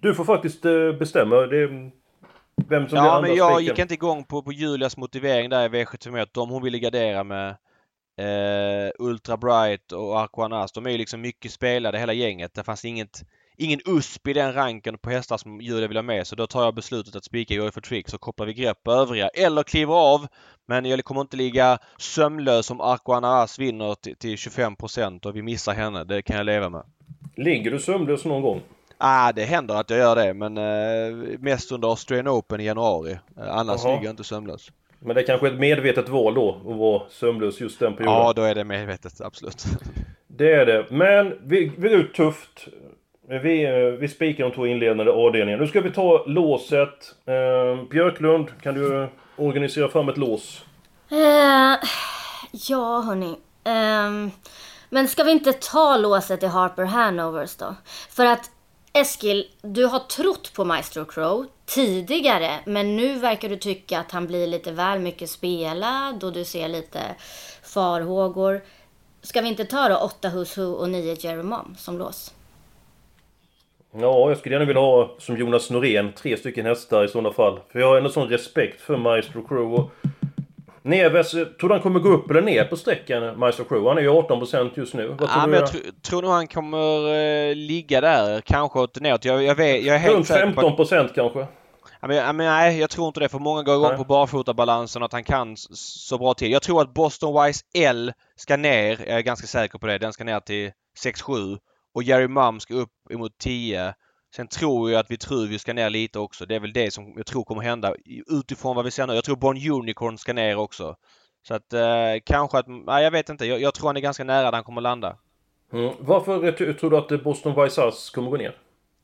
[0.00, 1.36] du får faktiskt uh, bestämma.
[1.36, 1.90] Det
[2.68, 6.38] vem som ja, men jag gick inte igång på, på Julias motivering där i V751.
[6.38, 7.56] Om hon ville gardera med
[8.20, 10.72] eh, Ultra Bright och Arquanas.
[10.72, 12.54] De är ju liksom mycket spelade hela gänget.
[12.54, 13.24] Det fanns inget,
[13.56, 16.26] ingen USP i den ranken på hästar som Julia vill ha med.
[16.26, 18.92] Så då tar jag beslutet att spika Joy for Tricks och kopplar vi grepp på
[18.92, 19.28] övriga.
[19.28, 20.26] Eller kliver av.
[20.66, 25.74] Men jag kommer inte ligga sömnlös om Arquanas vinner till, till 25% och vi missar
[25.74, 26.04] henne.
[26.04, 26.82] Det kan jag leva med.
[27.36, 28.60] Ligger du sömnlös någon gång?
[29.02, 33.12] Ah, det händer att jag gör det men eh, mest under Australian Open i januari.
[33.12, 33.94] Eh, annars Aha.
[33.94, 34.70] ligger jag inte sömnlös.
[34.98, 38.14] Men det är kanske är ett medvetet val då att vara sömnlös just den perioden?
[38.14, 39.64] Ja, då är det medvetet, absolut.
[40.26, 40.86] Det är det.
[40.90, 42.66] Men vi, vi ut tufft.
[43.28, 43.66] Vi,
[44.00, 45.62] vi spikar de två inledande avdelningarna.
[45.62, 47.14] Nu ska vi ta låset.
[47.26, 50.64] Eh, Björklund, kan du organisera fram ett lås?
[51.12, 51.88] Uh,
[52.52, 53.36] ja, hörni.
[53.64, 54.30] Um,
[54.88, 57.74] men ska vi inte ta låset i Harper Hanovers då?
[58.10, 58.50] För att
[58.92, 64.26] Eskil, du har trott på Maestro Crow tidigare, men nu verkar du tycka att han
[64.26, 67.00] blir lite väl mycket spelad och du ser lite
[67.62, 68.62] farhågor.
[69.22, 72.34] Ska vi inte ta då 8 Who's Who och 9 Jerry Mom som lås?
[73.92, 77.60] Ja, jag skulle gärna vilja ha som Jonas Norén, tre stycken hästar i sådana fall.
[77.68, 79.74] För jag har ändå sån respekt för Maestro Crow.
[79.74, 79.90] Och
[80.82, 83.88] Neves, tror du han kommer gå upp eller ner på sträckan, Maestro Crew?
[83.88, 85.08] Han är ju 18% just nu.
[85.08, 85.54] Vad tror ja, du?
[85.54, 87.08] Jag tr tror nog han kommer
[87.48, 89.24] uh, ligga där, kanske åt neråt.
[89.24, 91.14] Jag, jag, vet, jag är helt Runt 15% på...
[91.14, 91.46] kanske?
[92.00, 93.28] Ja, men, men, nej, jag tror inte det.
[93.28, 96.52] För många går igång på barfotabalansen och att han kan så bra till.
[96.52, 98.98] Jag tror att Boston Wise L ska ner.
[99.06, 99.98] Jag är ganska säker på det.
[99.98, 100.70] Den ska ner till
[101.04, 101.58] 6-7.
[101.94, 103.94] Och Jerry Mum ska upp emot 10.
[104.36, 106.46] Sen tror jag att vi tror vi ska ner lite också.
[106.46, 107.94] Det är väl det som jag tror kommer hända
[108.26, 109.14] utifrån vad vi ser nu.
[109.14, 110.96] Jag tror Bon Unicorn ska ner också.
[111.42, 111.80] Så att eh,
[112.24, 113.46] kanske att, nej jag vet inte.
[113.46, 115.16] Jag, jag, tror han är ganska nära där han kommer landa.
[115.72, 115.94] Mm.
[116.00, 118.56] Varför tror du att Boston Ass kommer gå ner?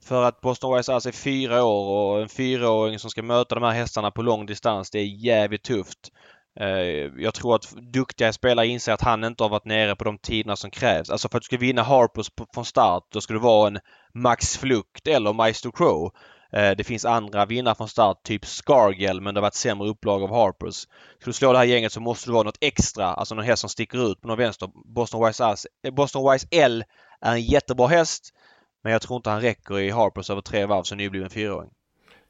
[0.04, 3.72] För att Boston Wise är fyra år och en fyraåring som ska möta de här
[3.72, 6.12] hästarna på lång distans, det är jävligt tufft.
[6.60, 10.18] Eh, jag tror att duktiga spelare inser att han inte har varit nere på de
[10.18, 11.10] tiderna som krävs.
[11.10, 13.78] Alltså för att du ska vinna Harpers från start, då ska du vara en
[14.14, 16.12] Max Flukt eller Maestro Crow.
[16.52, 20.22] Eh, det finns andra vinnare från start, typ Scargel, men det har varit sämre upplag
[20.22, 20.76] av Harpers.
[21.20, 23.60] Ska du slå det här gänget så måste du vara något extra, alltså någon häst
[23.60, 24.68] som sticker ut på någon vänster.
[24.94, 26.84] Boston Wise, Ass, eh, Boston Wise L
[27.20, 28.34] är en jättebra häst,
[28.82, 31.70] men jag tror inte han räcker i Harpers över tre varv som nybliven fyraåring.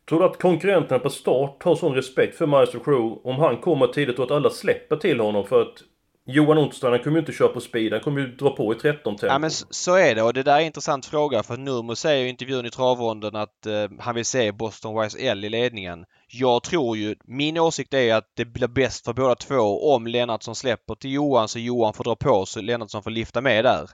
[0.08, 3.86] Tror du att konkurrenterna på start har sån respekt för Maestro Crew om han kommer
[3.86, 5.82] tidigt och att alla släpper till honom för att
[6.28, 9.16] Johan Ottstrand kommer ju inte köra på speed, han kommer ju dra på i 13
[9.16, 9.26] tempo.
[9.26, 12.24] Ja men så är det och det där är en intressant fråga för Nurmo säger
[12.24, 16.04] i intervjun i travronden att eh, han vill se Boston Wise L i ledningen.
[16.28, 20.54] Jag tror ju, min åsikt är att det blir bäst för båda två om Lennartsson
[20.54, 23.90] släpper till Johan så Johan får dra på så Lennartsson får lyfta med där.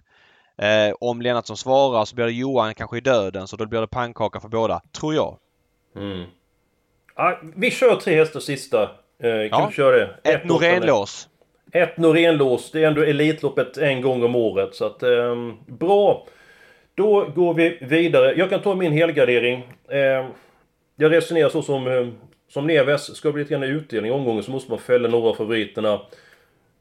[0.58, 3.86] Eh, om Lennartsson svarar så blir det Johan kanske i döden så då blir det
[3.86, 5.38] pannkaka för båda, tror jag.
[5.96, 6.24] Mm.
[7.14, 8.82] Ah, vi kör tre hästar sista.
[8.82, 8.88] Eh,
[9.30, 9.66] kan ja.
[9.70, 10.04] du köra det?
[10.22, 11.28] Ett, ett Norén-lås.
[11.72, 12.70] Ett Norén-lås.
[12.70, 14.74] Det är ändå Elitloppet en gång om året.
[14.74, 16.26] Så att, eh, bra.
[16.94, 18.34] Då går vi vidare.
[18.36, 19.72] Jag kan ta min helgardering.
[19.88, 20.26] Eh,
[20.96, 22.08] jag resonerar så som, eh,
[22.48, 23.16] som Neves.
[23.16, 26.00] Ska det bli lite grann utdelning i omgången så måste man fälla några av favoriterna.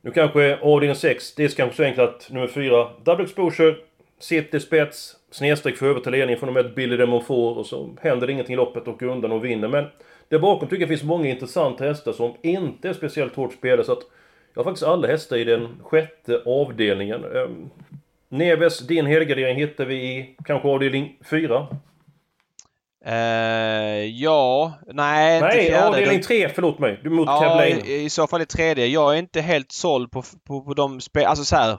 [0.01, 3.75] Nu kanske avdelning 6, det är kanske så enkelt att nummer 4, Double Exposure,
[4.19, 7.89] City Spets, snedstreck för över till ledningen från och med Billy Demon får och så
[8.01, 9.67] händer det ingenting i loppet och undan och vinner.
[9.67, 9.85] Men
[10.29, 13.91] där bakom tycker jag finns många intressanta hästar som inte är speciellt hårt spelade så
[13.91, 14.03] att
[14.53, 17.25] jag har faktiskt alla hästar i den sjätte avdelningen.
[17.25, 17.69] Um,
[18.29, 21.67] Neves, din helgardering hittar vi i kanske avdelning 4?
[23.07, 23.13] Uh,
[24.05, 26.99] ja, nej, nej inte avdelning 3, förlåt mig.
[27.03, 28.85] Du mot ja, i, i, så fall i tredje.
[28.85, 31.25] Jag är inte helt såld på, på, på de spel...
[31.25, 31.77] Alltså så här.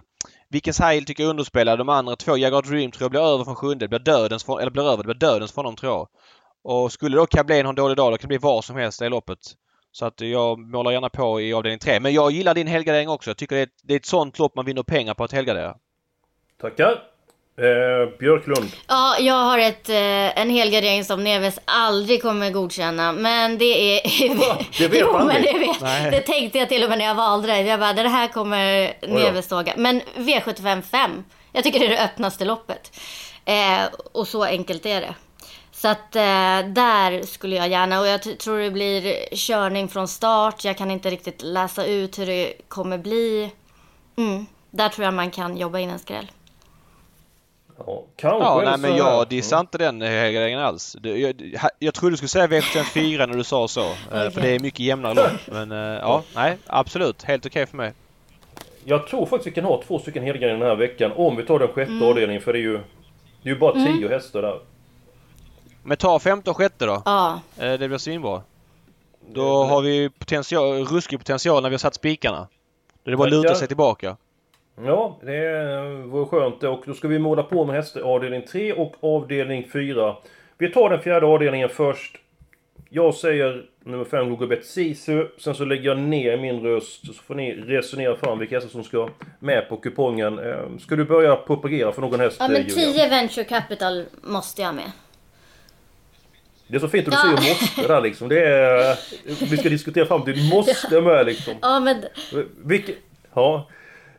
[0.53, 1.77] Vilken Heil tycker jag underspelar.
[1.77, 3.85] De andra två, Jaguar Dream tror jag blir över från sjunde.
[3.85, 4.97] Det blir dödens för, eller blir över.
[4.97, 6.09] Det blir dödens för honom tror jag.
[6.63, 9.03] Och skulle då Cablén ha en dålig dag, då kan det bli var som helst
[9.03, 9.39] i loppet.
[9.93, 12.01] Så att jag målar gärna på i avdelning 3.
[12.01, 13.31] Men jag gillar din helgardering också.
[13.31, 15.33] Jag tycker det är, ett, det är ett sånt lopp man vinner pengar på att
[15.33, 15.77] helgardera.
[16.61, 17.12] Tackar!
[17.57, 18.73] Eh, Björklund.
[18.89, 23.13] Ja, jag har ett, eh, en helgardering som Neves aldrig kommer godkänna.
[23.13, 24.35] Men det är...
[24.35, 24.59] Va?
[24.79, 26.13] Det vet jo, men det, vet.
[26.13, 27.61] det tänkte jag till och med när jag valde det.
[27.61, 29.73] Jag bara, det här kommer Neves såga.
[29.77, 31.25] Men V75 5.
[31.53, 33.01] Jag tycker det är det öppnaste loppet.
[33.45, 35.15] Eh, och så enkelt är det.
[35.73, 40.65] Så att eh, där skulle jag gärna, och jag tror det blir körning från start.
[40.65, 43.51] Jag kan inte riktigt läsa ut hur det kommer bli.
[44.17, 46.31] Mm, där tror jag man kan jobba in en skräll.
[47.79, 50.97] Ja, kanske ja nej, men jag dissar inte den grejen alls.
[51.03, 53.91] Jag, jag trodde du skulle säga V74 när du sa så.
[54.07, 54.27] okay.
[54.27, 55.33] Eh, för det är mycket jämnare lopp.
[55.47, 57.23] Men eh, ja, nej absolut.
[57.23, 57.93] Helt okej okay för mig.
[58.85, 61.13] Jag tror faktiskt vi kan ha två stycken helgarderingar den här veckan.
[61.17, 62.09] Om vi tar den sjätte mm.
[62.09, 62.43] avdelningen.
[62.43, 62.81] För det är ju...
[63.43, 63.99] Det är ju bara mm.
[63.99, 64.61] tio hästar där.
[65.83, 67.03] Men ta femte och sjätte då.
[67.05, 67.41] Ja.
[67.59, 68.43] Eh, det blir svinbra.
[69.29, 72.49] Då har vi potential, ruskig potential när vi har satt spikarna.
[73.05, 74.17] Då är det bara att luta sig tillbaka.
[74.77, 76.63] Ja, det vore skönt.
[76.63, 80.17] Och då ska vi måla på med hästar avdelning 3 och avdelning 4.
[80.59, 82.19] Vi tar den fjärde avdelningen först.
[82.89, 85.27] Jag säger nummer 5 Gogobet Sisu.
[85.39, 87.07] Sen så lägger jag ner min röst.
[87.07, 89.09] Så får ni resonera fram vilka hästar som ska
[89.39, 90.39] med på kupongen.
[90.39, 94.75] Eh, ska du börja propagera för någon häst Ja men 10 Venture Capital måste jag
[94.75, 94.93] med.
[96.67, 97.37] Det är så fint att du ja.
[97.37, 98.29] säger måste där liksom.
[98.29, 98.99] Det är,
[99.51, 101.55] vi ska diskutera fram till måste med liksom.
[101.63, 102.05] Ja men...
[102.65, 102.93] Vilka,
[103.35, 103.69] ja.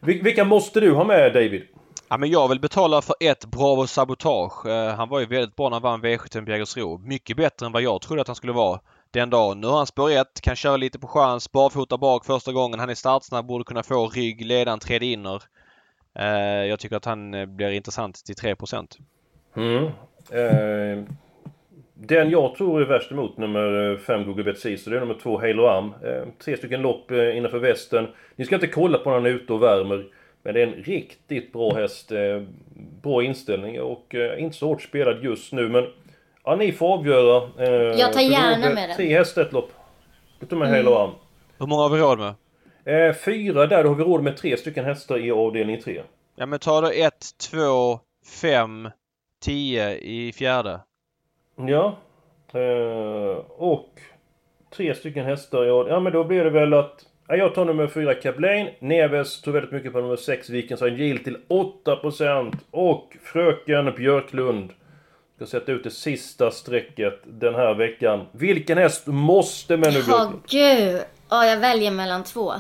[0.06, 1.64] Vilka måste du ha med David?
[2.10, 4.66] Ja, men jag vill betala för ett Bravo Sabotage.
[4.66, 6.98] Uh, han var ju väldigt bra när han vann V75 Jägersro.
[6.98, 8.80] Mycket bättre än vad jag trodde att han skulle vara
[9.12, 9.62] den dagen.
[9.62, 12.80] Nu har han spår 1, kan köra lite på chans, barfota bak första gången.
[12.80, 15.44] Han är startsnabb, borde kunna få rygg, ledaren, tredje inner.
[16.20, 18.56] Uh, jag tycker att han uh, blir intressant till 3
[19.56, 19.84] mm.
[20.34, 21.06] Uh,
[22.08, 25.66] den jag tror är värst emot nummer 5 Google Betsis, det är nummer 2 Halo
[25.66, 25.94] Am.
[26.04, 28.08] Eh, tre stycken lopp eh, innanför västen.
[28.36, 30.06] Ni ska inte kolla på när han är ute och värmer.
[30.44, 32.12] Men det är en riktigt bra häst.
[32.12, 32.42] Eh,
[33.02, 35.88] bra inställning och inte så hårt spelad just nu men...
[36.46, 37.50] Ja, ni får avgöra.
[37.98, 38.96] Jag tar gärna med den.
[38.96, 39.72] Tre hästar ett lopp.
[40.40, 40.86] Du tar med mm.
[40.86, 41.12] Halo Am.
[41.60, 42.34] Hur många har vi råd med?
[42.86, 46.02] Eh, fyra där, då har vi råd med tre stycken hästar i avdelning tre.
[46.36, 48.00] Ja men ta då ett, två,
[48.42, 48.90] fem,
[49.44, 50.80] tio i fjärde.
[51.56, 51.98] Ja.
[52.54, 53.90] Eh, och
[54.76, 55.64] tre stycken hästar.
[55.64, 57.06] Ja, ja men då blir det väl att...
[57.28, 58.70] Ja, jag tar nummer fyra Cablain.
[58.80, 62.58] Neves tog väldigt mycket på nummer sex Vikens Yield till 8%.
[62.72, 64.74] Och Fröken Björklund
[65.36, 68.26] ska sätta ut det sista strecket den här veckan.
[68.32, 70.04] Vilken häst måste med nu?
[70.10, 71.02] Åh gud!
[71.30, 72.54] Ja, jag väljer mellan två.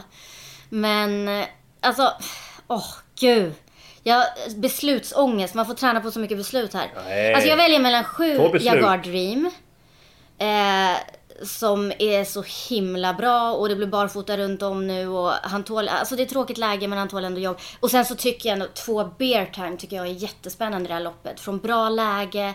[0.69, 1.45] Men eh,
[1.81, 2.11] alltså...
[2.67, 2.85] Åh oh,
[3.19, 3.53] gud!
[4.03, 6.91] Jag, beslutsångest, man får träna på så mycket beslut här.
[7.05, 7.33] Nej.
[7.33, 9.51] Alltså jag väljer mellan sju Jaguar Dream.
[10.37, 10.97] Eh,
[11.41, 15.87] som är så himla bra och det blir barfota runt om nu och han tål,
[15.87, 17.57] alltså det är tråkigt läge men han tål ändå jobb.
[17.79, 20.93] Och sen så tycker jag ändå två Bear Time tycker jag är jättespännande i det
[20.93, 21.39] här loppet.
[21.39, 22.53] Från bra läge,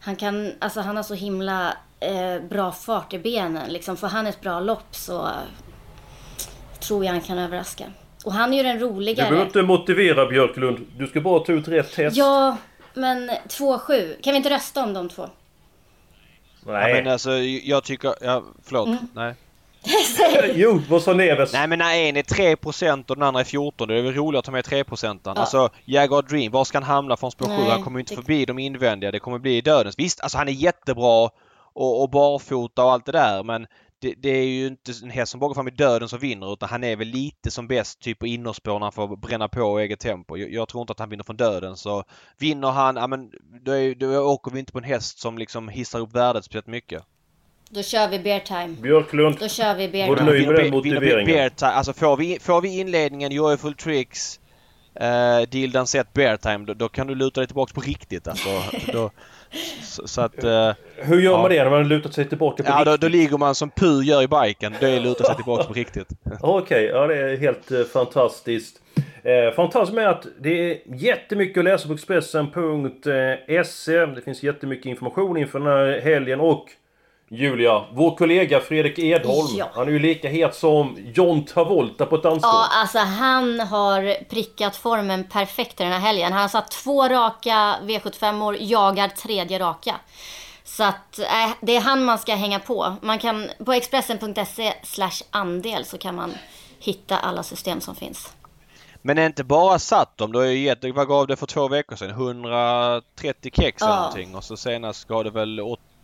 [0.00, 3.96] han kan, alltså han har så himla eh, bra fart i benen liksom.
[3.96, 5.28] Får han ett bra lopp så
[6.80, 7.84] tror jag han kan överraska.
[8.24, 9.26] Och han är ju den roligare.
[9.26, 10.86] Du behöver inte motivera Björklund.
[10.96, 12.16] Du ska bara ta ut rätt häst.
[12.16, 12.56] Ja,
[12.94, 14.22] men 2-7.
[14.22, 15.28] Kan vi inte rösta om de två?
[16.66, 16.90] Nej.
[16.90, 18.14] Ja, men alltså jag tycker...
[18.20, 18.86] Ja, förlåt.
[18.86, 18.98] Mm.
[19.14, 19.34] Nej.
[20.54, 21.52] jo, vad sa Neves?
[21.52, 24.14] Nej men när en är 3% och den andra är 14 då är det väl
[24.14, 25.32] roligt att ta med 3% ja.
[25.32, 27.52] Alltså Jaguar Dream, var ska han hamna från spår 7?
[27.52, 29.10] Han kommer inte förbi de invändiga.
[29.10, 29.94] Det kommer bli dödens.
[29.98, 31.30] Visst, alltså han är jättebra
[31.72, 33.66] och, och barfota och allt det där men
[34.00, 36.52] det, det, är ju inte en häst som bara går fram i döden som vinner
[36.52, 39.78] utan han är väl lite som bäst typ på innerspår när han får bränna på
[39.78, 40.36] eget tempo.
[40.36, 42.04] Jag, jag, tror inte att han vinner från döden så
[42.38, 43.30] vinner han, ja men
[43.62, 46.66] då, är, då åker vi inte på en häst som liksom hissar upp värdet speciellt
[46.66, 47.02] mycket.
[47.70, 48.76] Då kör vi bear time.
[48.82, 49.36] Björklund.
[49.40, 50.08] Då kör vi bear time.
[50.08, 51.26] Var du nöjd med den motiveringen?
[51.26, 51.70] Bear time.
[51.70, 54.40] Alltså får vi, får vi inledningen Joyful Tricks
[55.00, 58.48] uh, Dildan Set Bear Time då, då, kan du luta dig tillbaka på riktigt alltså.
[58.92, 59.10] då,
[59.82, 60.44] så, så att...
[60.44, 61.42] Uh, Hur gör ja.
[61.42, 62.86] man det när man lutar sig tillbaka på ja, riktigt?
[62.86, 64.74] Ja, då, då, ligger man som Pu gör i biken.
[64.80, 66.08] Det är luta sig tillbaka på riktigt.
[66.40, 68.80] Okej, okay, ja det är helt uh, fantastiskt.
[69.22, 74.06] Eh, fantastiskt med att det är jättemycket att läsa på Expressen.se.
[74.06, 76.66] Det finns jättemycket information inför den här helgen och
[77.30, 79.48] Julia, vår kollega Fredrik Edholm.
[79.56, 79.70] Ja.
[79.74, 82.52] Han är ju lika het som John Travolta på ett dansgolv.
[82.52, 86.32] Ja, alltså han har prickat formen perfekt den här helgen.
[86.32, 89.94] Han har satt två raka V75-or, jagar tredje raka.
[90.64, 92.96] Så att äh, det är han man ska hänga på.
[93.02, 96.34] Man kan, på Expressen.se slash andel så kan man
[96.78, 98.32] hitta alla system som finns.
[99.02, 100.32] Men är inte bara satt dem.
[100.32, 102.10] Du har ju gett, vad gav det för två veckor sedan?
[102.10, 103.96] 130 kex eller Ja.
[104.00, 104.34] någonting.
[104.34, 105.60] Och så senast gav det väl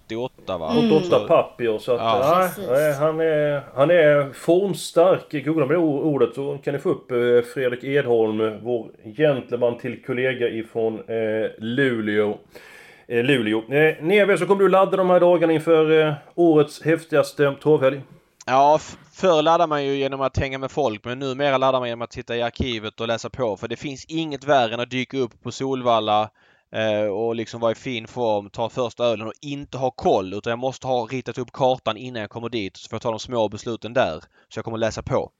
[0.07, 0.73] 88 va?
[0.79, 2.49] 88 papper så att Ja.
[2.69, 5.45] nej, han, är, han är formstark.
[5.45, 7.17] Googla med det ordet så kan ni få upp eh,
[7.55, 8.87] Fredrik Edholm, vår
[9.17, 12.38] gentleman till kollega ifrån eh, Luleå.
[13.09, 13.59] Eh, Luleå.
[13.75, 18.01] Eh, Neve, så kommer du ladda de här dagarna inför eh, årets häftigaste torvhelg.
[18.47, 18.79] Ja,
[19.12, 22.12] förr laddade man ju genom att hänga med folk men numera laddar man genom att
[22.12, 23.57] sitta i arkivet och läsa på.
[23.57, 26.29] För det finns inget värre än att dyka upp på Solvalla
[27.12, 30.34] och liksom vara i fin form, ta första ölen och inte ha koll.
[30.34, 33.10] Utan jag måste ha ritat upp kartan innan jag kommer dit så får jag ta
[33.10, 34.20] de små besluten där.
[34.48, 35.30] Så jag kommer läsa på.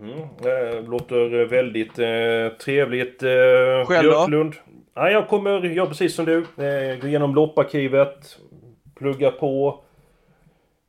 [0.00, 3.22] Mm, eh, låter väldigt eh, trevligt.
[3.22, 4.26] Eh, Själv då?
[4.26, 4.54] Björklund.
[4.94, 8.38] Ja, jag kommer, jag precis som du, eh, gå igenom lopparkivet.
[8.98, 9.80] Plugga på.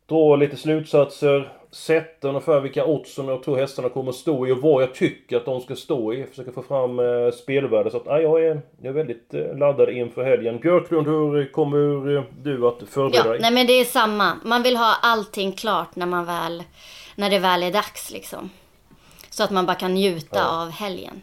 [0.09, 1.51] Dra lite slutsatser.
[1.73, 4.95] Sätta ungefär vilka odds som jag tror hästarna kommer att stå i och vad jag
[4.95, 6.25] tycker att de ska stå i.
[6.25, 7.91] Försöka få fram eh, spelvärde.
[7.91, 10.59] Så att, ja, jag, är, jag är väldigt eh, laddad inför helgen.
[10.59, 13.41] Björklund, hur kommer eh, du att förbereda Ja, dig?
[13.41, 14.33] nej men det är samma.
[14.45, 16.63] Man vill ha allting klart när man väl,
[17.15, 18.49] när det väl är dags liksom.
[19.29, 21.21] Så att man bara kan njuta av helgen.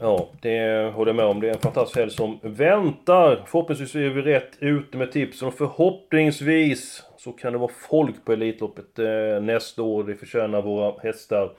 [0.00, 1.40] Ja, det håller jag med om.
[1.40, 3.44] Det är en fantastisk helg som väntar.
[3.46, 8.32] Förhoppningsvis är vi rätt ute med tipsen och förhoppningsvis så kan det vara folk på
[8.32, 10.04] Elitloppet eh, nästa år.
[10.04, 11.50] Det förtjänar våra hästar.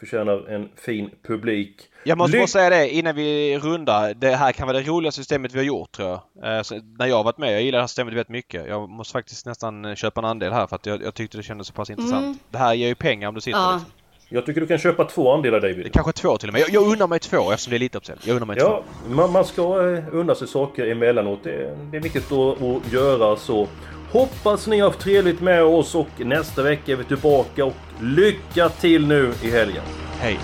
[0.00, 1.76] Förtjänar en fin publik.
[2.04, 4.14] Jag måste Ly- bara säga det innan vi rundar.
[4.14, 6.56] Det här kan vara det roligaste systemet vi har gjort tror jag.
[6.56, 7.54] Eh, så, när jag har varit med.
[7.54, 8.68] Jag gillar det här systemet väldigt mycket.
[8.68, 11.42] Jag måste faktiskt nästan eh, köpa en andel här för att jag, jag tyckte det
[11.42, 12.24] kändes så pass intressant.
[12.24, 12.38] Mm.
[12.50, 13.72] Det här ger ju pengar om du sitter Ja.
[13.72, 13.90] liksom.
[14.28, 15.92] Jag tycker du kan köpa två andelar David.
[15.92, 16.60] Kanske två till och med.
[16.62, 18.20] Jag, jag unnar mig två eftersom det är lite uppsälj.
[18.24, 19.14] Jag unnar mig Ja, två.
[19.14, 21.44] man, man ska eh, unna sig saker emellanåt.
[21.44, 23.68] Det, det är viktigt att, att göra så.
[24.14, 28.68] Hoppas ni har haft trevligt med oss och nästa vecka är vi tillbaka och lycka
[28.68, 29.82] till nu i helgen.
[30.18, 30.38] Hej!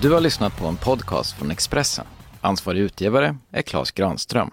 [0.00, 2.06] Du har lyssnat på en podcast från Expressen.
[2.40, 4.50] Ansvarig utgivare är Klas Granström.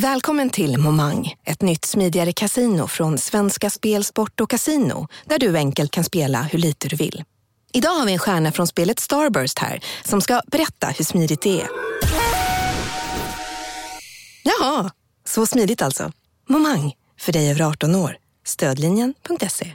[0.00, 5.56] Välkommen till Momang, ett nytt smidigare kasino från Svenska Spel, Sport och Casino där du
[5.56, 7.24] enkelt kan spela hur lite du vill.
[7.72, 11.60] Idag har vi en stjärna från spelet Starburst här som ska berätta hur smidigt det
[11.60, 11.68] är.
[14.42, 14.90] Jaha,
[15.24, 16.12] så smidigt alltså.
[16.48, 18.16] Momang, för dig över 18 år.
[18.46, 19.72] Stödlinjen.se.